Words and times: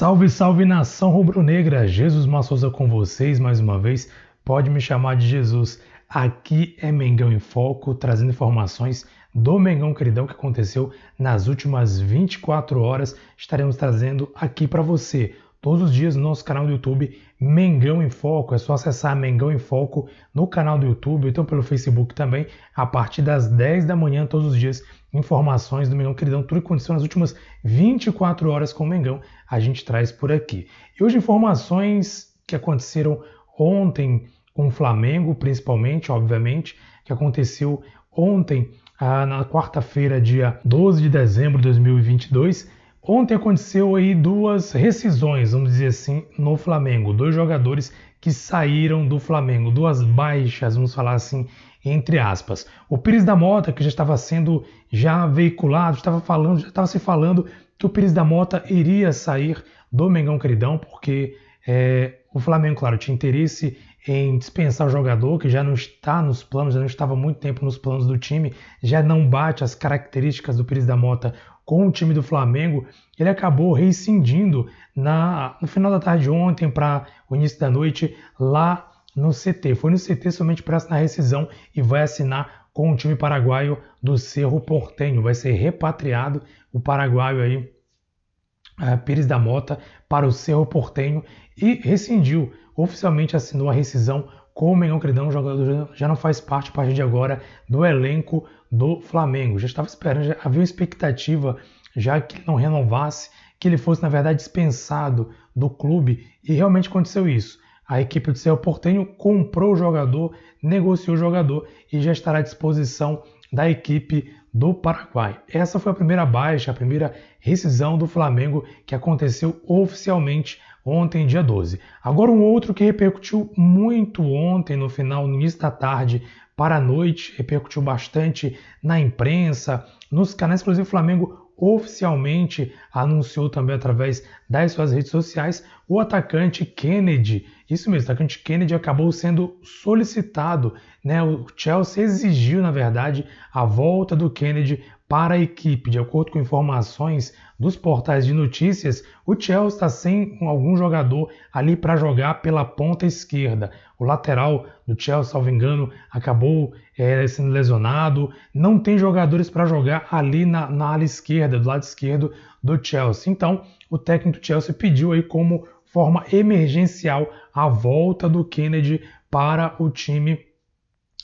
Salve, 0.00 0.30
salve 0.30 0.64
nação 0.64 1.10
rubro-negra! 1.10 1.86
Jesus 1.86 2.24
Massouza 2.24 2.70
com 2.70 2.88
vocês 2.88 3.38
mais 3.38 3.60
uma 3.60 3.78
vez. 3.78 4.10
Pode 4.42 4.70
me 4.70 4.80
chamar 4.80 5.14
de 5.14 5.28
Jesus. 5.28 5.78
Aqui 6.08 6.74
é 6.80 6.90
Mengão 6.90 7.30
em 7.30 7.38
Foco, 7.38 7.94
trazendo 7.94 8.30
informações 8.30 9.06
do 9.34 9.58
Mengão 9.58 9.92
Queridão 9.92 10.26
que 10.26 10.32
aconteceu 10.32 10.90
nas 11.18 11.48
últimas 11.48 12.00
24 12.00 12.80
horas. 12.80 13.14
Estaremos 13.36 13.76
trazendo 13.76 14.32
aqui 14.34 14.66
para 14.66 14.80
você 14.80 15.34
todos 15.60 15.82
os 15.82 15.94
dias 15.94 16.16
no 16.16 16.22
nosso 16.22 16.44
canal 16.44 16.66
do 16.66 16.72
YouTube 16.72 17.16
Mengão 17.40 18.02
em 18.02 18.10
Foco. 18.10 18.54
É 18.54 18.58
só 18.58 18.74
acessar 18.74 19.14
Mengão 19.16 19.52
em 19.52 19.58
Foco 19.58 20.08
no 20.34 20.46
canal 20.46 20.78
do 20.78 20.86
YouTube, 20.86 21.28
então 21.28 21.44
pelo 21.44 21.62
Facebook 21.62 22.14
também, 22.14 22.46
a 22.74 22.86
partir 22.86 23.22
das 23.22 23.48
10 23.48 23.84
da 23.84 23.96
manhã 23.96 24.26
todos 24.26 24.46
os 24.46 24.58
dias 24.58 24.82
informações 25.12 25.88
do 25.88 25.96
Mengão 25.96 26.14
Queridão, 26.14 26.42
tudo 26.42 26.60
que 26.60 26.66
aconteceu 26.66 26.94
nas 26.94 27.02
últimas 27.02 27.34
24 27.64 28.48
horas 28.50 28.72
com 28.72 28.84
o 28.84 28.86
Mengão, 28.86 29.20
a 29.48 29.58
gente 29.58 29.84
traz 29.84 30.12
por 30.12 30.30
aqui. 30.30 30.68
E 30.98 31.02
hoje 31.02 31.18
informações 31.18 32.32
que 32.46 32.54
aconteceram 32.54 33.22
ontem 33.58 34.26
com 34.54 34.68
o 34.68 34.70
Flamengo, 34.70 35.34
principalmente, 35.34 36.12
obviamente, 36.12 36.76
que 37.04 37.12
aconteceu 37.12 37.82
ontem, 38.10 38.70
ah, 38.98 39.24
na 39.24 39.44
quarta-feira, 39.44 40.20
dia 40.20 40.60
12 40.64 41.02
de 41.02 41.08
dezembro 41.08 41.58
de 41.58 41.64
2022. 41.64 42.70
Ontem 43.12 43.34
aconteceu 43.34 43.96
aí 43.96 44.14
duas 44.14 44.70
rescisões, 44.70 45.50
vamos 45.50 45.70
dizer 45.70 45.86
assim, 45.88 46.24
no 46.38 46.56
Flamengo. 46.56 47.12
Dois 47.12 47.34
jogadores 47.34 47.92
que 48.20 48.30
saíram 48.30 49.04
do 49.04 49.18
Flamengo, 49.18 49.72
duas 49.72 50.00
baixas, 50.00 50.76
vamos 50.76 50.94
falar 50.94 51.14
assim, 51.14 51.48
entre 51.84 52.20
aspas. 52.20 52.68
O 52.88 52.96
Pires 52.96 53.24
da 53.24 53.34
Mota, 53.34 53.72
que 53.72 53.82
já 53.82 53.88
estava 53.88 54.16
sendo 54.16 54.62
já 54.92 55.26
veiculado, 55.26 55.96
estava 55.96 56.20
falando, 56.20 56.60
já 56.60 56.68
estava 56.68 56.86
se 56.86 57.00
falando 57.00 57.46
que 57.76 57.84
o 57.84 57.88
Pires 57.88 58.12
da 58.12 58.22
Mota 58.22 58.62
iria 58.70 59.12
sair 59.12 59.60
do 59.90 60.08
Mengão 60.08 60.38
Queridão, 60.38 60.78
porque 60.78 61.36
é, 61.66 62.20
o 62.32 62.38
Flamengo, 62.38 62.78
claro, 62.78 62.96
tinha 62.96 63.12
interesse 63.12 63.76
em 64.06 64.38
dispensar 64.38 64.86
o 64.86 64.90
jogador, 64.90 65.36
que 65.40 65.48
já 65.48 65.64
não 65.64 65.74
está 65.74 66.22
nos 66.22 66.44
planos, 66.44 66.74
já 66.74 66.80
não 66.80 66.86
estava 66.86 67.16
muito 67.16 67.40
tempo 67.40 67.64
nos 67.64 67.76
planos 67.76 68.06
do 68.06 68.16
time, 68.16 68.54
já 68.80 69.02
não 69.02 69.28
bate 69.28 69.64
as 69.64 69.74
características 69.74 70.56
do 70.56 70.64
Pires 70.64 70.86
da 70.86 70.96
Mota 70.96 71.34
com 71.70 71.86
o 71.86 71.92
time 71.92 72.12
do 72.12 72.20
Flamengo, 72.20 72.84
ele 73.16 73.28
acabou 73.28 73.72
rescindindo 73.72 74.68
na, 74.92 75.56
no 75.62 75.68
final 75.68 75.88
da 75.88 76.00
tarde 76.00 76.28
ontem 76.28 76.68
para 76.68 77.06
o 77.28 77.36
início 77.36 77.60
da 77.60 77.70
noite 77.70 78.16
lá 78.40 78.90
no 79.14 79.30
CT. 79.30 79.76
Foi 79.76 79.92
no 79.92 79.96
CT 79.96 80.32
somente 80.32 80.64
para 80.64 80.78
assinar 80.78 80.98
a 80.98 81.02
rescisão 81.02 81.48
e 81.72 81.80
vai 81.80 82.02
assinar 82.02 82.66
com 82.72 82.90
o 82.90 82.96
time 82.96 83.14
paraguaio 83.14 83.78
do 84.02 84.18
Cerro 84.18 84.60
Portenho. 84.60 85.22
Vai 85.22 85.32
ser 85.32 85.52
repatriado 85.52 86.42
o 86.72 86.80
paraguaio 86.80 87.40
aí, 87.40 87.56
uh, 87.56 88.98
Pires 89.04 89.28
da 89.28 89.38
Mota, 89.38 89.78
para 90.08 90.26
o 90.26 90.32
Cerro 90.32 90.66
Portenho 90.66 91.22
e 91.56 91.74
rescindiu, 91.74 92.52
oficialmente 92.74 93.36
assinou 93.36 93.70
a 93.70 93.72
rescisão 93.72 94.28
com 94.54 94.72
o 94.72 94.76
Mengão. 94.76 94.98
O 94.98 95.32
jogador 95.32 95.90
já 95.94 96.08
não 96.08 96.16
faz 96.16 96.40
parte, 96.40 96.70
a 96.70 96.72
partir 96.72 96.94
de 96.94 97.02
agora, 97.02 97.40
do 97.68 97.84
elenco 97.84 98.46
do 98.70 99.00
Flamengo. 99.00 99.58
Já 99.58 99.66
estava 99.66 99.88
esperando, 99.88 100.24
já 100.24 100.36
havia 100.44 100.60
uma 100.60 100.64
expectativa 100.64 101.56
já 101.96 102.20
que 102.20 102.36
ele 102.36 102.44
não 102.46 102.54
renovasse, 102.54 103.30
que 103.58 103.68
ele 103.68 103.76
fosse, 103.76 104.02
na 104.02 104.08
verdade, 104.08 104.38
dispensado 104.38 105.30
do 105.54 105.68
clube 105.68 106.26
e 106.42 106.54
realmente 106.54 106.88
aconteceu 106.88 107.28
isso. 107.28 107.58
A 107.86 108.00
equipe 108.00 108.30
do 108.30 108.38
Cerro 108.38 108.56
Portenho 108.56 109.04
comprou 109.04 109.72
o 109.72 109.76
jogador, 109.76 110.34
negociou 110.62 111.16
o 111.16 111.18
jogador 111.18 111.66
e 111.92 112.00
já 112.00 112.12
estará 112.12 112.38
à 112.38 112.42
disposição 112.42 113.22
da 113.52 113.68
equipe 113.68 114.32
do 114.54 114.72
Paraguai. 114.72 115.40
Essa 115.52 115.78
foi 115.78 115.92
a 115.92 115.94
primeira 115.94 116.24
baixa, 116.24 116.70
a 116.70 116.74
primeira 116.74 117.14
rescisão 117.40 117.98
do 117.98 118.06
Flamengo 118.06 118.64
que 118.86 118.94
aconteceu 118.94 119.60
oficialmente 119.66 120.60
ontem, 120.84 121.26
dia 121.26 121.42
12. 121.42 121.80
Agora 122.02 122.30
um 122.30 122.42
outro 122.42 122.74
que 122.74 122.84
repercutiu 122.84 123.52
muito 123.56 124.22
ontem, 124.22 124.76
no 124.76 124.88
final, 124.88 125.26
no 125.26 125.34
início 125.34 125.60
da 125.60 125.70
tarde 125.70 126.22
para 126.56 126.76
a 126.76 126.80
noite, 126.80 127.34
repercutiu 127.36 127.80
bastante 127.80 128.58
na 128.82 129.00
imprensa, 129.00 129.86
nos 130.10 130.34
canais, 130.34 130.60
inclusive 130.60 130.86
o 130.86 130.90
Flamengo 130.90 131.50
oficialmente 131.60 132.72
anunciou 132.92 133.50
também 133.50 133.76
através 133.76 134.26
das 134.48 134.72
suas 134.72 134.92
redes 134.92 135.10
sociais 135.10 135.62
o 135.86 136.00
atacante 136.00 136.64
Kennedy. 136.64 137.46
Isso 137.68 137.90
mesmo, 137.90 138.08
o 138.08 138.12
atacante 138.12 138.38
Kennedy 138.38 138.74
acabou 138.74 139.12
sendo 139.12 139.58
solicitado, 139.62 140.74
né? 141.04 141.22
O 141.22 141.46
Chelsea 141.54 142.02
exigiu, 142.02 142.62
na 142.62 142.70
verdade, 142.70 143.26
a 143.52 143.64
volta 143.64 144.16
do 144.16 144.30
Kennedy 144.30 144.82
para 145.10 145.34
a 145.34 145.38
equipe. 145.40 145.90
De 145.90 145.98
acordo 145.98 146.30
com 146.30 146.38
informações 146.38 147.34
dos 147.58 147.74
portais 147.74 148.24
de 148.24 148.32
notícias, 148.32 149.02
o 149.26 149.34
Chelsea 149.34 149.66
está 149.66 149.88
sem 149.88 150.38
algum 150.40 150.76
jogador 150.76 151.28
ali 151.52 151.74
para 151.74 151.96
jogar 151.96 152.34
pela 152.34 152.64
ponta 152.64 153.04
esquerda. 153.04 153.72
O 153.98 154.04
lateral 154.04 154.66
do 154.86 154.94
Chelsea, 154.96 155.32
salvo 155.32 155.50
engano, 155.50 155.90
acabou 156.12 156.72
é, 156.96 157.26
sendo 157.26 157.50
lesionado. 157.50 158.32
Não 158.54 158.78
tem 158.78 158.96
jogadores 158.96 159.50
para 159.50 159.66
jogar 159.66 160.06
ali 160.12 160.46
na, 160.46 160.70
na 160.70 160.92
ala 160.92 161.02
esquerda, 161.02 161.58
do 161.58 161.66
lado 161.66 161.82
esquerdo 161.82 162.32
do 162.62 162.78
Chelsea. 162.80 163.32
Então, 163.32 163.64
o 163.90 163.98
técnico 163.98 164.38
do 164.38 164.46
Chelsea 164.46 164.72
pediu 164.72 165.10
aí 165.10 165.24
como 165.24 165.66
forma 165.86 166.24
emergencial 166.32 167.28
a 167.52 167.68
volta 167.68 168.28
do 168.28 168.44
Kennedy 168.44 169.02
para 169.28 169.74
o 169.80 169.90
time 169.90 170.38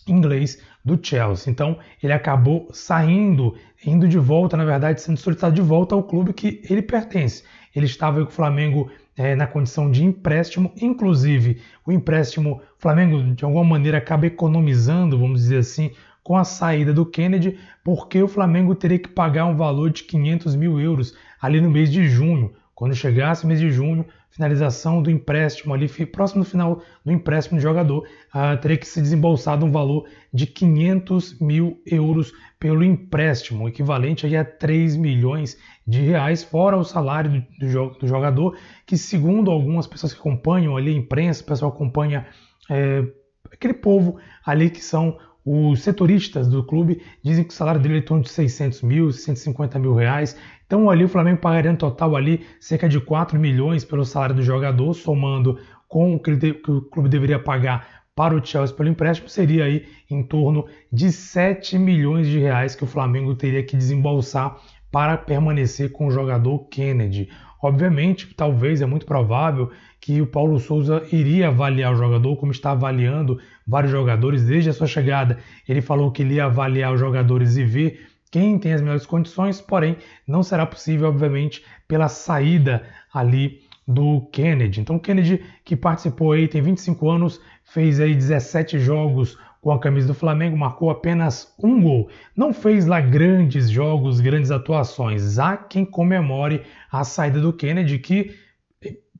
inglês 0.07 0.61
do 0.85 0.99
Chelsea. 1.03 1.51
Então 1.51 1.79
ele 2.03 2.13
acabou 2.13 2.69
saindo, 2.73 3.55
indo 3.85 4.07
de 4.07 4.19
volta, 4.19 4.57
na 4.57 4.65
verdade, 4.65 5.01
sendo 5.01 5.19
solicitado 5.19 5.55
de 5.55 5.63
volta 5.63 5.95
ao 5.95 6.03
clube 6.03 6.33
que 6.33 6.63
ele 6.69 6.83
pertence. 6.83 7.43
Ele 7.75 7.87
estava 7.87 8.23
com 8.25 8.31
o 8.31 8.33
Flamengo 8.33 8.91
é, 9.17 9.35
na 9.35 9.47
condição 9.47 9.91
de 9.91 10.05
empréstimo, 10.05 10.73
inclusive 10.81 11.61
o 11.85 11.93
empréstimo, 11.93 12.61
Flamengo 12.79 13.35
de 13.35 13.45
alguma 13.45 13.65
maneira 13.65 13.99
acaba 13.99 14.27
economizando, 14.27 15.19
vamos 15.19 15.41
dizer 15.41 15.59
assim, 15.59 15.91
com 16.23 16.37
a 16.37 16.45
saída 16.45 16.93
do 16.93 17.07
Kennedy, 17.07 17.59
porque 17.85 18.23
o 18.23 18.29
Flamengo 18.29 18.75
teria 18.75 18.99
que 18.99 19.09
pagar 19.09 19.47
um 19.47 19.57
valor 19.57 19.91
de 19.91 20.03
500 20.05 20.57
mil 20.57 20.81
euros 20.81 21.17
ali 21.41 21.61
no 21.61 21.71
mês 21.71 21.91
de 21.91 22.09
junho. 22.09 22.53
Quando 22.75 22.95
chegasse 22.95 23.45
o 23.45 23.47
mês 23.47 23.61
de 23.61 23.71
junho, 23.71 24.05
finalização 24.37 25.03
do 25.03 25.11
empréstimo 25.11 25.73
ali, 25.73 25.89
próximo 26.07 26.45
do 26.45 26.49
final 26.49 26.83
do 27.03 27.11
empréstimo 27.11 27.59
do 27.59 27.63
jogador, 27.63 28.07
uh, 28.35 28.61
teria 28.61 28.77
que 28.77 28.87
ser 28.87 29.01
desembolsado 29.01 29.65
um 29.65 29.73
valor 29.73 30.07
de 30.33 30.47
500 30.47 31.41
mil 31.41 31.81
euros 31.87 32.33
pelo 32.61 32.85
empréstimo, 32.85 33.67
equivalente 33.67 34.35
a 34.37 34.45
3 34.45 34.97
milhões 34.97 35.59
de 35.87 36.03
reais, 36.03 36.45
fora 36.45 36.77
o 36.77 36.85
salário 36.85 37.31
do, 37.59 37.67
do, 37.67 37.99
do 37.99 38.07
jogador, 38.07 38.57
que 38.85 38.99
segundo 38.99 39.51
algumas 39.51 39.87
pessoas 39.87 40.13
que 40.13 40.21
acompanham 40.21 40.77
ali 40.77 40.91
a 40.91 40.99
imprensa, 40.99 41.43
o 41.43 41.47
pessoal 41.47 41.73
acompanha 41.73 42.27
é, 42.71 43.05
aquele 43.51 43.75
povo 43.75 44.19
ali 44.45 44.69
que 44.69 44.85
são 44.85 45.17
os 45.47 45.81
setoristas 45.81 46.49
do 46.49 46.65
clube 46.65 47.01
dizem 47.23 47.45
que 47.45 47.51
o 47.51 47.57
salário 47.57 47.81
dele 47.81 47.95
é 47.95 47.99
em 47.99 48.03
torno 48.03 48.25
de 48.25 48.31
600 48.31 48.83
mil, 48.83 49.13
150 49.13 49.79
mil 49.79 49.95
reais. 49.95 50.37
Então 50.67 50.91
ali 50.91 51.05
o 51.05 51.09
Flamengo 51.09 51.41
pagaria 51.41 51.71
no 51.71 51.79
total 51.79 52.17
ali 52.17 52.45
cerca 52.59 52.89
de 52.89 53.01
4 53.01 53.39
milhões 53.39 53.85
pelo 53.85 54.05
salário 54.05 54.35
do 54.35 54.43
jogador, 54.43 54.93
somando 54.95 55.59
com 55.89 56.15
o 56.15 56.21
que, 56.21 56.37
que 56.37 56.71
o 56.71 56.83
clube 56.83 57.09
deveria 57.09 57.39
pagar 57.39 58.05
para 58.15 58.35
o 58.35 58.45
Chelsea 58.45 58.75
pelo 58.75 58.89
empréstimo, 58.89 59.29
seria 59.29 59.65
aí 59.65 59.85
em 60.11 60.23
torno 60.23 60.67
de 60.91 61.13
7 61.13 61.79
milhões 61.79 62.27
de 62.27 62.39
reais 62.39 62.75
que 62.75 62.83
o 62.83 62.87
Flamengo 62.87 63.35
teria 63.35 63.63
que 63.63 63.77
desembolsar 63.77 64.57
para 64.91 65.19
permanecer 65.19 65.93
com 65.93 66.07
o 66.07 66.11
jogador 66.11 66.61
Kennedy. 66.71 67.29
Obviamente, 67.63 68.35
talvez 68.35 68.81
é 68.81 68.87
muito 68.87 69.05
provável 69.05 69.71
que 70.01 70.23
o 70.23 70.27
Paulo 70.27 70.59
Souza 70.59 71.03
iria 71.13 71.49
avaliar 71.49 71.93
o 71.93 71.97
jogador, 71.97 72.37
como 72.37 72.53
está 72.53 72.71
avaliando 72.71 73.39
vários 73.67 73.93
jogadores 73.93 74.45
desde 74.45 74.71
a 74.71 74.73
sua 74.73 74.87
chegada. 74.87 75.39
Ele 75.69 75.83
falou 75.83 76.11
que 76.11 76.23
ele 76.23 76.35
ia 76.35 76.47
avaliar 76.47 76.95
os 76.95 77.01
jogadores 77.01 77.57
e 77.57 77.65
ver 77.65 78.07
quem 78.31 78.59
tem 78.59 78.73
as 78.73 78.81
melhores 78.81 79.07
condições, 79.07 79.61
porém 79.61 79.97
não 80.27 80.43
será 80.43 80.67
possível, 80.67 81.09
obviamente, 81.09 81.65
pela 81.87 82.09
saída 82.09 82.85
ali 83.13 83.61
do 83.87 84.23
Kennedy. 84.33 84.81
Então, 84.81 84.99
Kennedy, 84.99 85.45
que 85.65 85.77
participou 85.77 86.33
aí, 86.33 86.49
tem 86.49 86.61
25 86.61 87.09
anos, 87.09 87.41
fez 87.65 88.01
aí 88.01 88.15
17 88.15 88.79
jogos 88.79 89.39
com 89.61 89.73
a 89.73 89.81
camisa 89.81 90.07
do 90.09 90.15
Flamengo, 90.15 90.57
marcou 90.57 90.91
apenas 90.91 91.53
um 91.63 91.81
gol. 91.81 92.09
Não 92.37 92.53
fez 92.53 92.87
lá 92.87 93.01
grandes 93.01 93.69
jogos, 93.69 94.21
grandes 94.21 94.51
atuações. 94.51 95.39
Há 95.39 95.57
quem 95.57 95.85
comemore 95.85 96.63
a 96.91 97.03
saída 97.03 97.41
do 97.41 97.53
Kennedy, 97.53 97.99
que 97.99 98.35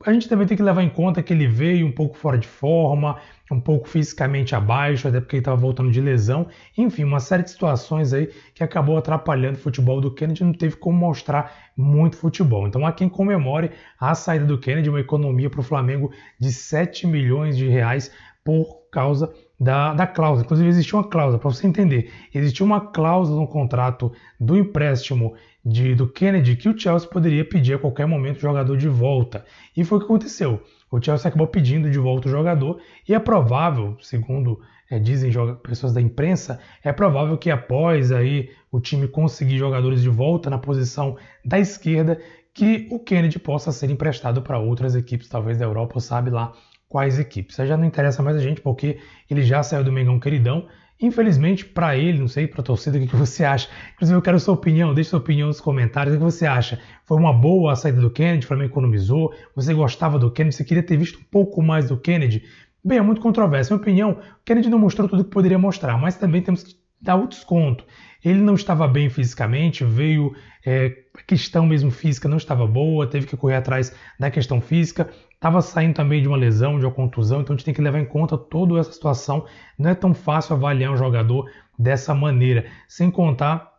a 0.05 0.13
gente 0.13 0.29
também 0.29 0.47
tem 0.47 0.57
que 0.57 0.63
levar 0.63 0.83
em 0.83 0.89
conta 0.89 1.23
que 1.23 1.33
ele 1.33 1.47
veio 1.47 1.87
um 1.87 1.93
pouco 1.93 2.17
fora 2.17 2.37
de 2.37 2.47
forma, 2.47 3.19
um 3.51 3.61
pouco 3.61 3.89
fisicamente 3.89 4.55
abaixo, 4.55 5.09
até 5.09 5.21
porque 5.21 5.37
ele 5.37 5.41
estava 5.41 5.57
voltando 5.57 5.91
de 5.91 6.01
lesão. 6.01 6.49
Enfim, 6.77 7.05
uma 7.05 7.21
série 7.21 7.43
de 7.43 7.51
situações 7.51 8.13
aí 8.13 8.29
que 8.55 8.63
acabou 8.63 8.97
atrapalhando 8.97 9.57
o 9.57 9.61
futebol 9.61 10.01
do 10.01 10.13
Kennedy, 10.13 10.45
não 10.45 10.53
teve 10.53 10.77
como 10.77 10.99
mostrar 10.99 11.71
muito 11.77 12.17
futebol. 12.17 12.67
Então 12.67 12.87
há 12.87 12.93
quem 12.93 13.09
comemore 13.09 13.71
a 13.99 14.15
saída 14.15 14.45
do 14.45 14.59
Kennedy, 14.59 14.91
uma 14.91 15.01
economia 15.01 15.49
para 15.49 15.61
o 15.61 15.65
Flamengo 15.65 16.11
de 16.39 16.53
7 16.53 17.07
milhões 17.07 17.57
de 17.57 17.69
reais 17.69 18.11
por 18.45 18.87
causa 18.91 19.33
da, 19.59 19.95
da 19.95 20.07
cláusula. 20.07 20.45
Inclusive, 20.45 20.69
existia 20.69 20.99
uma 20.99 21.09
cláusula, 21.09 21.39
para 21.39 21.51
você 21.51 21.67
entender, 21.67 22.13
existia 22.33 22.65
uma 22.65 22.81
cláusula 22.81 23.41
no 23.41 23.49
contrato 23.49 24.13
do 24.39 24.57
empréstimo 24.57 25.35
de, 25.67 25.97
do 25.97 26.07
Kennedy 26.07 26.55
que 26.55 26.69
o 26.69 26.79
Chelsea 26.79 27.09
poderia 27.09 27.45
pedir 27.45 27.75
a 27.75 27.79
qualquer 27.79 28.07
momento 28.07 28.37
o 28.37 28.41
jogador 28.41 28.77
de 28.77 28.89
volta. 28.89 29.45
E 29.77 29.85
foi 29.85 29.99
o 29.99 30.01
que 30.01 30.07
aconteceu. 30.07 30.63
O 30.89 31.03
Chelsea 31.03 31.29
acabou 31.29 31.49
pedindo 31.49 31.91
de 31.91 31.99
volta 31.99 32.29
o 32.29 32.31
jogador 32.31 32.81
e 33.09 33.13
é 33.13 33.19
provável, 33.19 33.97
segundo 34.01 34.61
é, 34.89 35.01
dizem 35.01 35.33
pessoas 35.65 35.93
da 35.93 36.01
imprensa, 36.01 36.61
é 36.85 36.93
provável 36.93 37.37
que 37.37 37.51
após 37.51 38.13
aí 38.13 38.51
o 38.71 38.79
time 38.79 39.09
conseguir 39.09 39.59
jogadores 39.59 40.01
de 40.01 40.09
volta 40.09 40.49
na 40.49 40.59
posição 40.59 41.17
da 41.45 41.59
esquerda, 41.59 42.21
que 42.55 42.87
o 42.93 43.01
Kennedy 43.01 43.41
possa 43.41 43.73
ser 43.73 43.91
emprestado 43.91 44.41
para 44.43 44.61
outras 44.61 44.95
equipes, 44.95 45.29
talvez 45.29 45.59
da 45.59 45.65
Europa, 45.65 45.95
ou 45.97 46.01
sabe 46.01 46.31
lá 46.31 46.53
quais 46.89 47.19
equipes. 47.19 47.59
Isso 47.59 47.67
já 47.67 47.77
não 47.77 47.85
interessa 47.85 48.23
mais 48.23 48.37
a 48.37 48.41
gente, 48.41 48.61
porque 48.61 49.01
ele 49.29 49.43
já 49.43 49.65
saiu 49.65 49.83
do 49.83 49.91
Mengão 49.91 50.21
queridão. 50.21 50.69
Infelizmente, 51.01 51.65
para 51.65 51.97
ele, 51.97 52.19
não 52.19 52.29
sei, 52.29 52.47
para 52.47 52.63
a 52.63 52.65
torcida, 52.65 52.97
o 52.97 53.07
que, 53.07 53.15
você 53.15 53.45
acha? 53.45 53.69
Inclusive, 53.95 54.17
eu 54.17 54.23
quero 54.23 54.41
sua 54.41 54.55
opinião, 54.55 54.95
deixe 54.95 55.11
sua 55.11 55.19
opinião 55.19 55.49
nos 55.49 55.61
comentários. 55.61 56.15
O 56.15 56.19
que 56.19 56.25
você 56.25 56.47
acha? 56.47 56.81
Foi 57.05 57.19
uma 57.19 57.33
boa 57.33 57.73
a 57.73 57.77
saída 57.77 58.01
do 58.01 58.11
Kennedy? 58.11 58.45
O 58.45 58.49
Flamengo 58.49 58.71
economizou? 58.71 59.35
Você 59.55 59.75
gostava 59.75 60.19
do 60.19 60.31
Kennedy? 60.31 60.57
Você 60.57 60.65
queria 60.65 60.83
ter 60.83 60.97
visto 60.97 61.19
um 61.19 61.25
pouco 61.31 61.63
mais 61.63 61.89
do 61.89 61.99
Kennedy? 61.99 62.45
Bem, 62.83 62.99
é 62.99 63.03
muito 63.03 63.21
controverso. 63.21 63.75
Minha 63.75 63.83
opinião, 63.83 64.11
o 64.13 64.45
Kennedy 64.45 64.71
não 64.71 64.79
mostrou 64.79 65.07
tudo 65.07 65.25
que 65.25 65.31
poderia 65.31 65.59
mostrar, 65.59 65.99
mas 65.99 66.17
também 66.17 66.41
temos 66.41 66.63
que 66.63 66.77
dar 67.01 67.17
o 67.17 67.27
desconto. 67.27 67.85
Ele 68.25 68.41
não 68.41 68.55
estava 68.55 68.89
bem 68.89 69.11
fisicamente, 69.11 69.85
veio 69.85 70.35
é, 70.65 70.97
a 71.15 71.23
questão 71.23 71.67
mesmo 71.67 71.91
física 71.91 72.29
não 72.29 72.37
estava 72.37 72.67
boa, 72.67 73.07
teve 73.07 73.27
que 73.27 73.37
correr 73.37 73.57
atrás 73.57 73.95
da 74.19 74.31
questão 74.31 74.61
física, 74.61 75.09
estava 75.37 75.63
saindo 75.63 75.95
também 75.95 76.21
de 76.21 76.29
uma 76.29 76.37
lesão, 76.37 76.79
de 76.79 76.85
uma 76.85 76.93
contusão, 76.93 77.41
então 77.41 77.55
a 77.55 77.57
gente 77.57 77.65
tem 77.65 77.75
que 77.75 77.81
levar 77.81 78.01
em 78.01 78.05
conta 78.05 78.37
toda 78.37 78.79
essa 78.81 78.93
situação. 78.93 79.47
Não 79.79 79.91
é 79.91 79.95
tão 79.95 80.13
fácil 80.13 80.57
avaliar 80.57 80.93
um 80.93 80.97
jogador 80.97 81.49
dessa 81.79 82.15
maneira, 82.15 82.67
sem 82.89 83.11
contar 83.11 83.73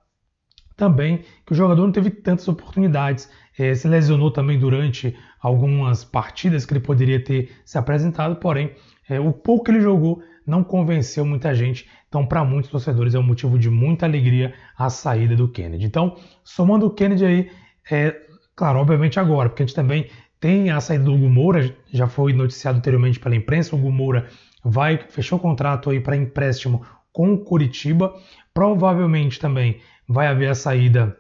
também 0.76 1.24
que 1.46 1.52
o 1.52 1.56
jogador 1.56 1.82
não 1.82 1.92
teve 1.92 2.12
tantas 2.12 2.48
oportunidades. 2.48 3.30
É, 3.58 3.74
se 3.74 3.88
lesionou 3.88 4.30
também 4.30 4.60
durante 4.60 5.18
algumas 5.42 6.06
partidas 6.06 6.66
que 6.66 6.74
ele 6.74 6.80
poderia 6.80 7.22
ter 7.22 7.52
se 7.66 7.78
apresentado, 7.78 8.36
porém, 8.36 8.72
é, 9.10 9.20
o 9.20 9.34
pouco 9.34 9.66
que 9.66 9.72
ele 9.72 9.82
jogou 9.82 10.22
não 10.46 10.64
convenceu 10.64 11.26
muita 11.26 11.54
gente. 11.56 11.90
Então, 12.08 12.26
para 12.26 12.46
muitos 12.46 12.70
torcedores, 12.70 13.16
é 13.16 13.20
um 13.20 13.24
motivo 13.24 13.58
de 13.58 13.70
muita 13.70 14.06
alegria 14.06 14.54
a 14.78 14.90
saída 14.90 15.36
do 15.36 15.50
Kennedy. 15.50 15.86
Então, 15.86 16.16
somando 16.44 16.86
o 16.86 16.92
Kennedy 16.92 17.26
aí, 17.26 17.52
é, 17.92 18.16
claro, 18.56 18.80
obviamente 18.80 19.20
agora, 19.20 19.50
porque 19.50 19.64
a 19.64 19.66
gente 19.66 19.76
também 19.76 20.08
tem 20.40 20.70
a 20.70 20.80
saída 20.80 21.06
do 21.06 21.14
Hugo 21.14 21.30
Moura, 21.30 21.76
já 21.92 22.08
foi 22.08 22.34
noticiado 22.34 22.78
anteriormente 22.78 23.20
pela 23.20 23.36
imprensa, 23.36 23.76
o 23.76 23.80
Hugo 23.80 23.92
Moura 23.92 24.28
vai, 24.64 24.98
fechou 25.10 25.38
o 25.38 25.42
contrato 25.42 25.90
aí 25.90 26.00
para 26.00 26.16
empréstimo 26.16 26.86
com 27.12 27.34
o 27.34 27.38
Curitiba. 27.38 28.14
Provavelmente 28.54 29.40
também 29.40 29.80
vai 30.08 30.28
haver 30.28 30.50
a 30.50 30.56
saída 30.56 31.18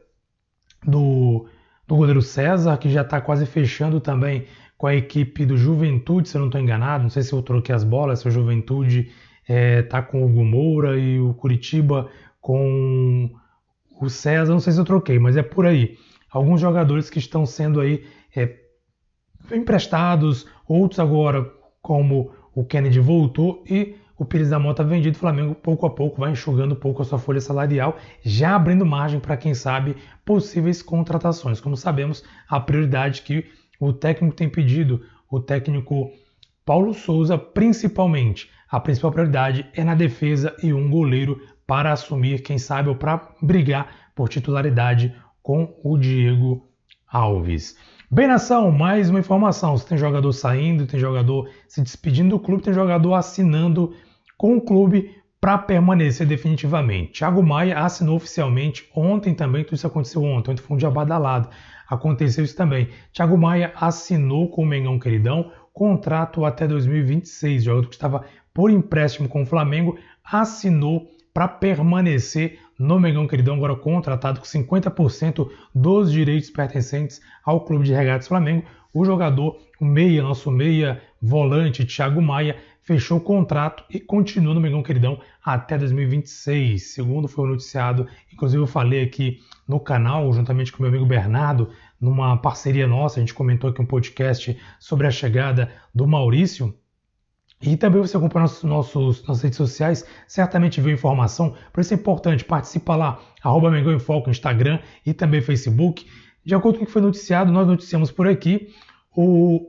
do, 0.85 1.47
do 1.87 1.95
goleiro 1.95 2.21
César, 2.21 2.77
que 2.77 2.89
já 2.89 3.01
está 3.01 3.19
quase 3.19 3.45
fechando 3.45 3.99
também 3.99 4.45
com 4.77 4.85
a 4.85 4.95
equipe 4.95 5.45
do 5.45 5.57
Juventude, 5.57 6.29
se 6.29 6.37
eu 6.37 6.39
não 6.39 6.47
estou 6.47 6.61
enganado. 6.61 7.03
Não 7.03 7.09
sei 7.09 7.23
se 7.23 7.33
eu 7.33 7.41
troquei 7.41 7.73
as 7.73 7.83
bolas, 7.83 8.19
se 8.19 8.27
o 8.27 8.31
Juventude 8.31 9.11
está 9.41 9.53
é, 9.53 9.81
tá 9.81 10.01
com 10.01 10.21
o 10.21 10.25
Hugo 10.25 10.43
Moura 10.43 10.97
e 10.99 11.19
o 11.19 11.33
Curitiba 11.33 12.09
com 12.39 13.31
o 13.99 14.09
César. 14.09 14.51
Não 14.51 14.59
sei 14.59 14.73
se 14.73 14.79
eu 14.79 14.85
troquei, 14.85 15.17
mas 15.17 15.35
é 15.35 15.41
por 15.41 15.65
aí. 15.65 15.97
Alguns 16.29 16.61
jogadores 16.61 17.09
que 17.09 17.17
estão 17.17 17.45
sendo 17.45 17.79
aí 17.79 18.05
é, 18.35 18.66
emprestados, 19.51 20.45
outros 20.67 20.99
agora, 20.99 21.51
como 21.81 22.31
o 22.53 22.63
Kennedy 22.63 22.99
voltou 22.99 23.63
e 23.69 23.95
o 24.17 24.25
Pires 24.25 24.49
da 24.49 24.57
Mota 24.57 24.83
vendido, 24.83 25.15
o 25.15 25.19
Flamengo 25.19 25.53
pouco 25.53 25.85
a 25.85 25.89
pouco 25.89 26.19
vai 26.19 26.31
enxugando 26.31 26.73
um 26.73 26.79
pouco 26.79 27.01
a 27.01 27.05
sua 27.05 27.19
folha 27.19 27.39
salarial, 27.39 27.97
já 28.23 28.55
abrindo 28.55 28.85
margem 28.85 29.19
para 29.19 29.37
quem 29.37 29.53
sabe 29.53 29.95
possíveis 30.25 30.81
contratações. 30.81 31.61
Como 31.61 31.77
sabemos, 31.77 32.23
a 32.49 32.59
prioridade 32.59 33.21
que 33.21 33.45
o 33.79 33.93
técnico 33.93 34.35
tem 34.35 34.49
pedido, 34.49 35.03
o 35.29 35.39
técnico 35.39 36.11
Paulo 36.65 36.93
Souza, 36.93 37.37
principalmente, 37.37 38.49
a 38.69 38.79
principal 38.79 39.11
prioridade 39.11 39.69
é 39.73 39.83
na 39.83 39.93
defesa 39.93 40.55
e 40.61 40.73
um 40.73 40.89
goleiro 40.89 41.39
para 41.65 41.91
assumir, 41.91 42.41
quem 42.41 42.57
sabe, 42.57 42.89
ou 42.89 42.95
para 42.95 43.29
brigar 43.41 44.11
por 44.15 44.29
titularidade 44.29 45.15
com 45.43 45.79
o 45.83 45.97
Diego 45.97 46.67
Alves. 47.07 47.77
Bem, 48.09 48.25
nação, 48.25 48.71
mais 48.71 49.09
uma 49.09 49.19
informação. 49.19 49.77
Você 49.77 49.85
tem 49.85 49.97
jogador 49.97 50.31
saindo, 50.31 50.87
tem 50.87 50.97
jogador 50.97 51.49
se 51.67 51.81
despedindo 51.81 52.29
do 52.29 52.39
clube, 52.39 52.63
tem 52.63 52.73
jogador 52.73 53.13
assinando 53.15 53.93
com 54.37 54.55
o 54.55 54.61
clube 54.61 55.13
para 55.41 55.57
permanecer 55.57 56.25
definitivamente. 56.25 57.11
Thiago 57.19 57.43
Maia 57.43 57.79
assinou 57.79 58.15
oficialmente 58.15 58.89
ontem 58.95 59.33
também, 59.33 59.65
tudo 59.65 59.75
isso 59.75 59.87
aconteceu 59.87 60.23
ontem, 60.23 60.51
ontem 60.51 60.61
foi 60.61 60.75
um 60.75 60.79
dia 60.79 60.89
badalado. 60.89 61.49
Aconteceu 61.89 62.45
isso 62.45 62.55
também. 62.55 62.87
Thiago 63.11 63.37
Maia 63.37 63.73
assinou 63.75 64.49
com 64.49 64.63
o 64.63 64.65
Mengão 64.65 64.97
Queridão 64.97 65.51
contrato 65.73 66.45
até 66.45 66.65
2026. 66.65 67.61
O 67.61 67.65
jogador 67.65 67.89
que 67.89 67.95
estava 67.95 68.23
por 68.53 68.71
empréstimo 68.71 69.27
com 69.27 69.41
o 69.41 69.45
Flamengo 69.45 69.99
assinou 70.23 71.09
para 71.37 71.47
permanecer 71.47 72.57
no 72.79 72.99
Mengão 72.99 73.27
Queridão, 73.27 73.57
agora 73.57 73.75
contratado 73.75 74.39
com 74.39 74.45
50% 74.47 75.47
dos 75.71 76.11
direitos 76.11 76.49
pertencentes 76.49 77.21
ao 77.45 77.63
Clube 77.63 77.85
de 77.85 77.93
Regatas 77.93 78.27
Flamengo. 78.27 78.65
O 78.91 79.05
jogador, 79.05 79.59
o 79.79 79.85
meia, 79.85 80.23
nosso 80.23 80.49
meia 80.49 80.99
volante, 81.21 81.85
Thiago 81.85 82.19
Maia, 82.23 82.57
fechou 82.81 83.19
o 83.19 83.21
contrato 83.21 83.83
e 83.87 83.99
continua 83.99 84.55
no 84.55 84.59
Mengão 84.59 84.81
Queridão 84.81 85.21
até 85.45 85.77
2026. 85.77 86.95
Segundo 86.95 87.27
foi 87.27 87.47
noticiado, 87.47 88.07
inclusive 88.33 88.63
eu 88.63 88.65
falei 88.65 89.03
aqui 89.03 89.37
no 89.67 89.79
canal, 89.79 90.33
juntamente 90.33 90.71
com 90.71 90.81
meu 90.81 90.89
amigo 90.89 91.05
Bernardo, 91.05 91.69
numa 92.01 92.35
parceria 92.37 92.87
nossa, 92.87 93.19
a 93.19 93.19
gente 93.19 93.35
comentou 93.35 93.69
aqui 93.69 93.79
um 93.79 93.85
podcast 93.85 94.59
sobre 94.79 95.05
a 95.05 95.11
chegada 95.11 95.71
do 95.93 96.07
Maurício, 96.07 96.73
e 97.61 97.75
também 97.75 98.01
você 98.01 98.15
acompanha 98.15 98.43
nossos, 98.43 98.63
nossos, 98.63 99.27
nossas 99.27 99.43
redes 99.43 99.57
sociais, 99.57 100.05
certamente 100.27 100.79
viu 100.79 100.93
informação, 100.93 101.55
por 101.73 101.81
isso 101.81 101.93
é 101.93 101.97
importante, 101.97 102.45
participa 102.45 102.95
lá, 102.95 103.19
arroba 103.41 103.71
Mengão 103.71 103.93
em 103.93 103.99
Foco, 103.99 104.29
Instagram 104.29 104.79
e 105.05 105.13
também 105.13 105.41
Facebook. 105.41 106.05
De 106.45 106.53
acordo 106.53 106.77
com 106.77 106.83
o 106.83 106.87
que 106.87 106.93
foi 106.93 107.01
noticiado, 107.01 107.51
nós 107.51 107.67
noticiamos 107.67 108.11
por 108.11 108.27
aqui, 108.27 108.69
o, 109.15 109.67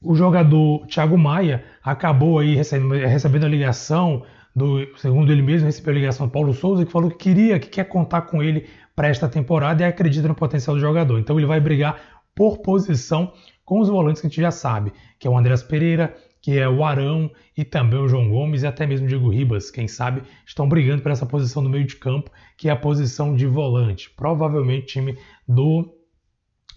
o 0.00 0.14
jogador 0.14 0.86
Thiago 0.86 1.18
Maia 1.18 1.64
acabou 1.82 2.38
aí 2.38 2.54
recebendo, 2.54 2.94
recebendo 2.94 3.44
a 3.44 3.48
ligação, 3.48 4.22
do, 4.54 4.86
segundo 4.96 5.32
ele 5.32 5.42
mesmo, 5.42 5.66
recebeu 5.66 5.92
a 5.92 5.96
ligação 5.96 6.26
do 6.26 6.32
Paulo 6.32 6.54
Souza, 6.54 6.86
que 6.86 6.92
falou 6.92 7.10
que 7.10 7.16
queria, 7.16 7.58
que 7.58 7.68
quer 7.68 7.84
contar 7.84 8.22
com 8.22 8.42
ele 8.42 8.68
para 8.94 9.08
esta 9.08 9.28
temporada 9.28 9.82
e 9.82 9.86
acredita 9.86 10.28
no 10.28 10.34
potencial 10.34 10.76
do 10.76 10.80
jogador. 10.80 11.18
Então 11.18 11.38
ele 11.38 11.46
vai 11.46 11.60
brigar 11.60 12.00
por 12.34 12.58
posição 12.58 13.32
com 13.64 13.80
os 13.80 13.88
volantes 13.88 14.20
que 14.20 14.26
a 14.26 14.30
gente 14.30 14.40
já 14.40 14.50
sabe, 14.50 14.92
que 15.18 15.26
é 15.26 15.30
o 15.30 15.36
Andreas 15.36 15.62
Pereira, 15.62 16.16
que 16.48 16.58
é 16.58 16.66
o 16.66 16.82
Arão 16.82 17.30
e 17.54 17.62
também 17.62 18.00
o 18.00 18.08
João 18.08 18.30
Gomes 18.30 18.62
e 18.62 18.66
até 18.66 18.86
mesmo 18.86 19.04
o 19.04 19.08
Diego 19.10 19.28
Ribas, 19.28 19.70
quem 19.70 19.86
sabe, 19.86 20.22
estão 20.46 20.66
brigando 20.66 21.02
por 21.02 21.12
essa 21.12 21.26
posição 21.26 21.60
no 21.60 21.68
meio 21.68 21.84
de 21.86 21.96
campo, 21.96 22.30
que 22.56 22.70
é 22.70 22.72
a 22.72 22.76
posição 22.76 23.36
de 23.36 23.46
volante. 23.46 24.08
Provavelmente 24.16 24.84
o 24.84 24.86
time 24.86 25.18
do 25.46 25.94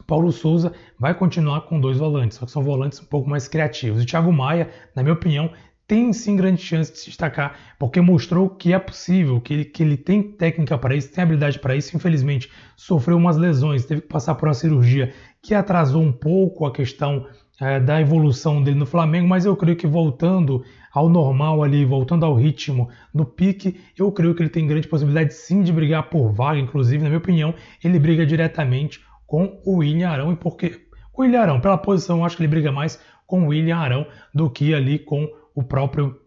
Paulo 0.06 0.30
Souza 0.34 0.74
vai 1.00 1.13
continuar 1.13 1.62
com 1.62 1.80
dois 1.80 2.00
volantes, 2.00 2.38
só 2.38 2.46
que 2.46 2.51
são 2.51 2.62
volantes 2.62 3.00
um 3.00 3.06
pouco 3.06 3.30
mais 3.30 3.48
criativos. 3.48 4.04
O 4.04 4.06
Thiago 4.06 4.34
Maia, 4.34 4.70
na 4.94 5.04
minha 5.04 5.13
opinião, 5.13 5.50
tem 5.88 6.12
sim 6.12 6.36
grande 6.36 6.62
chance 6.62 6.92
de 6.92 6.98
se 7.00 7.06
destacar, 7.06 7.58
porque 7.80 8.01
mostrou 8.01 8.50
que 8.50 8.74
é 8.74 8.80
possível, 8.80 9.40
que 9.40 9.54
ele, 9.54 9.63
que 9.63 9.82
ele 9.82 9.96
tem 9.96 10.22
técnica 10.22 10.78
para 10.78 10.98
isso, 10.98 11.13
tem 11.13 11.24
habilidade 11.24 11.60
para 11.60 11.78
isso. 11.78 11.96
Infelizmente, 11.96 12.51
sofreu 12.75 13.16
umas 13.16 13.38
lesões, 13.38 13.86
teve 13.86 14.01
que 14.01 14.08
passar 14.10 14.36
por 14.36 14.50
uma 14.50 14.54
cirurgia 14.54 15.13
que 15.42 15.54
atrasou 15.54 16.01
um 16.01 16.12
pouco 16.12 16.66
a 16.66 16.74
questão 16.74 17.25
é, 17.62 17.80
da 17.80 18.01
evolução 18.01 18.62
dele 18.63 18.80
no 18.80 18.88
Flamengo, 18.88 19.27
mas 19.27 19.46
eu 19.46 19.56
creio 19.56 19.77
que 19.77 19.86
voltando 19.86 20.65
ao 20.91 21.08
normal 21.08 21.62
ali, 21.63 21.86
voltando 21.86 22.25
ao 22.25 22.36
ritmo 22.36 22.89
no 23.13 23.24
pique, 23.24 23.80
eu 23.96 24.12
creio 24.12 24.34
que 24.34 24.41
ele 24.41 24.50
tem 24.50 24.65
grande 24.65 24.88
possibilidade 24.88 25.36
sim 25.36 25.62
de 25.62 25.72
brigar 25.72 26.10
por 26.10 26.32
vaga, 26.32 26.60
inclusive, 26.60 27.03
na 27.03 27.10
minha 27.10 27.20
opinião, 27.20 27.53
ele 27.84 28.00
briga 28.00 28.25
diretamente 28.25 29.00
com 29.27 29.62
o 29.63 29.77
William 29.77 30.10
Arão, 30.10 30.34
e 30.34 30.36
porque 30.36 30.82
o 31.13 31.22
William 31.22 31.41
Arão, 31.41 31.62
pela 31.62 31.77
posição, 31.77 32.18
eu 32.18 32.25
acho 32.25 32.36
que 32.36 32.41
ele 32.41 32.50
briga 32.50 32.72
mais 32.72 33.00
com 33.27 33.44
o 33.44 33.48
William 33.50 33.77
Arão 33.77 34.08
do 34.34 34.50
que 34.50 34.74
ali 34.74 34.98
com 34.98 35.30
o 35.53 35.63
próprio 35.63 36.20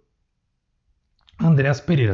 Andréas 1.38 1.80
Pereira. 1.80 2.12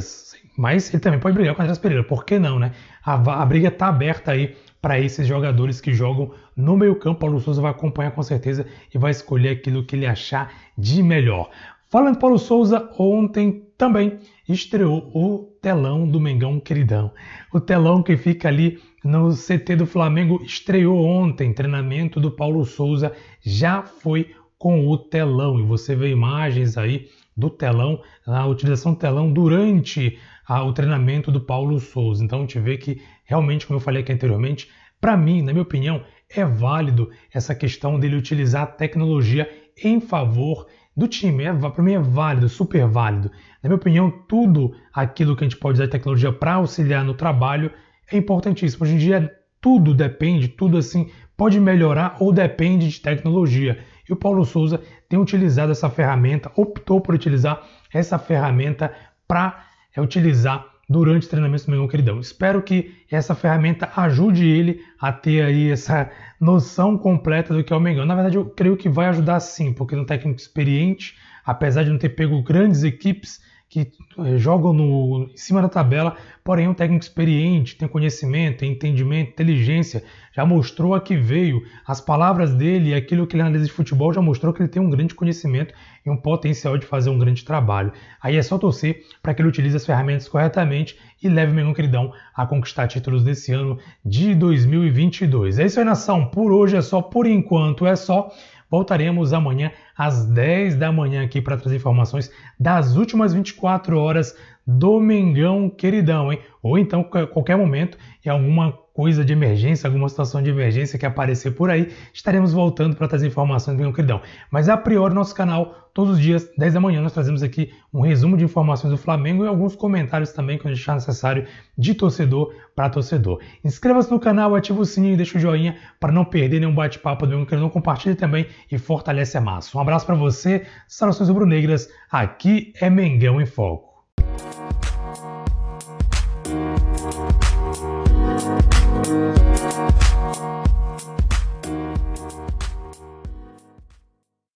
Mas 0.57 0.93
ele 0.93 1.01
também 1.01 1.21
pode 1.21 1.35
brigar 1.35 1.55
com 1.55 1.61
o 1.61 1.63
Andréas 1.63 1.79
Pereira, 1.79 2.03
por 2.03 2.25
que 2.25 2.39
não, 2.39 2.59
né? 2.59 2.73
A, 3.05 3.43
a 3.43 3.47
briga 3.47 3.69
está 3.69 3.89
aberta 3.89 4.33
aí 4.33 4.57
para 4.81 4.99
esses 4.99 5.27
jogadores 5.27 5.81
que 5.81 5.93
jogam 5.93 6.33
no 6.57 6.77
meio-campo. 6.77 7.21
Paulo 7.21 7.41
Souza 7.41 7.61
vai 7.61 7.71
acompanhar 7.71 8.13
com 8.13 8.23
certeza 8.23 8.67
e 8.95 8.99
vai 8.99 9.11
escolher 9.11 9.51
aquilo 9.51 9.85
que 9.85 9.97
ele 9.97 10.07
achar 10.07 10.53
de 10.77 11.03
melhor. 11.03 11.51
Falando 11.89 12.19
Paulo 12.19 12.39
Souza, 12.39 12.89
ontem 12.99 13.65
também 13.77 14.19
estreou 14.49 15.11
o 15.15 15.51
telão 15.61 16.07
do 16.07 16.21
Mengão 16.21 16.61
Queridão. 16.61 17.13
O 17.53 17.61
telão 17.61 18.03
que 18.03 18.17
fica 18.17 18.49
ali 18.49 18.79
no 19.03 19.35
CT 19.35 19.77
do 19.77 19.87
Flamengo 19.87 20.41
estreou 20.45 21.05
ontem. 21.05 21.53
Treinamento 21.53 22.21
do 22.21 22.31
Paulo 22.31 22.65
Souza 22.65 23.13
já 23.41 23.83
foi 23.83 24.35
com 24.57 24.87
o 24.87 24.99
telão 24.99 25.59
e 25.59 25.63
você 25.63 25.97
vê 25.97 26.11
imagens 26.11 26.77
aí 26.77 27.09
do 27.37 27.49
telão, 27.49 28.01
a 28.27 28.47
utilização 28.47 28.93
do 28.93 28.99
telão 28.99 29.33
durante 29.33 30.19
o 30.59 30.73
treinamento 30.73 31.31
do 31.31 31.41
Paulo 31.41 31.79
Souza. 31.79 32.25
Então 32.25 32.39
a 32.39 32.43
gente 32.43 32.59
vê 32.59 32.77
que 32.77 33.01
realmente, 33.25 33.67
como 33.67 33.79
eu 33.79 33.83
falei 33.83 34.03
aqui 34.03 34.13
anteriormente, 34.13 34.69
para 35.01 35.17
mim, 35.17 35.43
na 35.43 35.53
minha 35.53 35.63
opinião, 35.63 36.03
é 36.29 36.45
válido 36.45 37.11
essa 37.33 37.55
questão 37.55 37.99
dele 37.99 38.17
utilizar 38.17 38.63
a 38.63 38.67
tecnologia 38.67 39.49
em 39.83 40.01
favor 40.01 40.67
do 40.97 41.09
time. 41.09 41.45
É, 41.45 41.53
para 41.53 41.83
mim 41.83 41.95
é 41.95 41.99
válido, 41.99 42.49
super 42.49 42.87
válido. 42.87 43.31
Na 43.63 43.69
minha 43.69 43.77
opinião, 43.77 44.11
tudo 44.29 44.75
aquilo 44.93 45.37
que 45.37 45.45
a 45.45 45.49
gente 45.49 45.59
pode 45.59 45.75
usar 45.77 45.87
de 45.87 45.93
tecnologia 45.93 46.33
para 46.33 46.55
auxiliar 46.55 47.05
no 47.05 47.15
trabalho 47.15 47.71
é 48.11 48.17
importantíssimo. 48.17 48.85
Hoje 48.85 48.95
em 48.95 48.99
dia, 48.99 49.31
tudo 49.61 49.95
depende, 49.95 50.49
tudo 50.49 50.77
assim 50.77 51.11
pode 51.37 51.59
melhorar 51.59 52.17
ou 52.21 52.33
depende 52.33 52.89
de 52.89 53.01
tecnologia. 53.01 53.79
E 54.09 54.13
o 54.13 54.17
Paulo 54.17 54.45
Souza 54.45 54.83
tem 55.09 55.19
utilizado 55.19 55.73
essa 55.73 55.89
ferramenta, 55.89 56.53
optou 56.55 57.01
por 57.01 57.15
utilizar 57.15 57.63
essa 57.93 58.19
ferramenta 58.19 58.93
para 59.27 59.70
é, 59.95 60.01
utilizar 60.01 60.67
durante 60.89 61.27
o 61.27 61.31
treinamento 61.31 61.67
do 61.67 61.71
Mengão 61.71 61.87
Queridão. 61.87 62.19
Espero 62.19 62.61
que 62.63 62.93
essa 63.09 63.35
ferramenta 63.35 63.91
ajude 63.95 64.45
ele 64.45 64.83
a 64.99 65.13
ter 65.13 65.43
aí 65.43 65.71
essa 65.71 66.11
noção 66.41 66.99
completa 66.99 67.55
do 67.55 67.63
que 67.63 67.73
é 67.73 67.77
o 67.77 67.81
Mengão. 67.81 68.05
Na 68.05 68.15
verdade, 68.15 68.37
eu 68.37 68.45
creio 68.47 68.77
que 68.77 68.89
vai 68.89 69.07
ajudar 69.07 69.39
sim, 69.39 69.73
porque 69.73 69.95
é 69.95 69.99
um 69.99 70.05
técnico 70.05 70.41
experiente, 70.41 71.17
apesar 71.45 71.85
de 71.85 71.91
não 71.91 71.99
ter 71.99 72.09
pego 72.11 72.43
grandes 72.43 72.83
equipes, 72.83 73.41
que 73.71 73.93
eh, 74.19 74.37
jogam 74.37 74.73
no, 74.73 75.31
em 75.33 75.37
cima 75.37 75.63
da 75.63 75.69
tabela, 75.69 76.17
porém 76.43 76.67
um 76.67 76.75
técnico 76.75 77.05
experiente, 77.05 77.77
tem 77.77 77.87
conhecimento, 77.87 78.59
tem 78.59 78.73
entendimento, 78.73 79.31
inteligência, 79.31 80.03
já 80.35 80.45
mostrou 80.45 80.93
a 80.93 81.01
que 81.01 81.17
veio. 81.17 81.63
As 81.87 82.01
palavras 82.01 82.53
dele 82.53 82.91
e 82.91 82.95
aquilo 82.95 83.29
que 83.29 83.37
ele 83.37 83.43
analisa 83.43 83.67
de 83.67 83.71
futebol 83.71 84.13
já 84.13 84.21
mostrou 84.21 84.53
que 84.53 84.61
ele 84.61 84.69
tem 84.69 84.83
um 84.83 84.91
grande 84.91 85.15
conhecimento 85.15 85.73
e 86.05 86.11
um 86.11 86.17
potencial 86.17 86.77
de 86.77 86.85
fazer 86.85 87.11
um 87.11 87.19
grande 87.19 87.45
trabalho. 87.45 87.93
Aí 88.21 88.37
é 88.37 88.43
só 88.43 88.59
torcer 88.59 89.05
para 89.23 89.33
que 89.33 89.41
ele 89.41 89.49
utilize 89.49 89.77
as 89.77 89.87
ferramentas 89.87 90.27
corretamente 90.27 90.99
e 91.23 91.29
leve 91.29 91.53
o 91.53 91.55
Mengão 91.55 91.73
Queridão 91.73 92.13
a 92.35 92.45
conquistar 92.47 92.89
títulos 92.89 93.23
desse 93.23 93.53
ano 93.53 93.79
de 94.05 94.35
2022. 94.35 95.61
É 95.61 95.67
isso 95.67 95.79
aí, 95.79 95.85
nação. 95.85 96.27
Por 96.27 96.51
hoje 96.51 96.77
é 96.77 96.83
só, 96.83 97.01
por 97.01 97.25
enquanto 97.25 97.87
é 97.87 97.95
só. 97.95 98.33
Voltaremos 98.71 99.33
amanhã 99.33 99.73
às 99.97 100.25
10 100.25 100.77
da 100.77 100.93
manhã 100.93 101.25
aqui 101.25 101.43
para 101.43 101.57
trazer 101.57 101.77
informações 101.77 102.31
das 102.59 102.97
últimas 102.97 103.33
24 103.35 103.99
horas 103.99 104.37
do 104.67 105.01
Mengão 105.01 105.69
queridão, 105.69 106.33
hein? 106.33 106.39
Ou 106.63 106.79
então 106.79 107.03
qualquer 107.03 107.57
momento 107.57 107.99
em 108.25 108.29
alguma 108.29 108.79
coisa 108.93 109.25
de 109.25 109.33
emergência, 109.33 109.87
alguma 109.87 110.09
situação 110.09 110.43
de 110.43 110.51
emergência 110.51 110.99
que 110.99 111.07
aparecer 111.07 111.53
por 111.53 111.71
aí, 111.71 111.93
estaremos 112.13 112.53
voltando 112.53 112.97
para 112.97 113.09
trazer 113.09 113.27
informações 113.27 113.77
do 113.77 113.93
queridão. 113.93 114.21
Mas 114.51 114.69
a 114.69 114.77
priori 114.77 115.15
nosso 115.15 115.35
canal, 115.35 115.91
todos 115.95 116.15
os 116.15 116.21
dias, 116.21 116.49
10 116.57 116.75
da 116.75 116.81
manhã, 116.81 117.01
nós 117.01 117.13
trazemos 117.13 117.43
aqui 117.43 117.73
um 117.93 118.01
resumo 118.01 118.37
de 118.37 118.45
informações 118.45 118.91
do 118.91 118.99
Flamengo 118.99 119.45
e 119.45 119.49
alguns 119.49 119.75
comentários 119.75 120.33
também 120.33 120.59
quando 120.59 120.75
achar 120.75 120.95
necessário 120.95 121.47
de 121.77 121.95
torcedor 121.95 122.55
para 122.75 122.91
torcedor. 122.91 123.41
Inscreva-se 123.65 124.11
no 124.11 124.21
canal, 124.21 124.55
ative 124.55 124.81
o 124.81 124.85
sininho 124.85 125.15
e 125.15 125.17
deixa 125.17 125.39
o 125.39 125.41
joinha 125.41 125.77
para 125.99 126.13
não 126.13 126.25
perder 126.25 126.61
nenhum 126.61 126.75
bate-papo 126.75 127.27
do 127.27 127.47
queridão. 127.47 127.71
Compartilhe 127.71 128.15
também 128.15 128.47
e 128.71 128.79
fortalece 128.79 129.37
a 129.39 129.41
massa. 129.41 129.77
Um 129.77 129.81
abraço 129.81 130.07
para 130.07 130.15
você, 130.15 130.67
saudações 130.89 131.29
rubro-negras, 131.29 131.89
aqui 132.11 132.73
é 132.81 132.89
Mengão 132.89 133.41
em 133.41 133.47
Foco. 133.47 133.91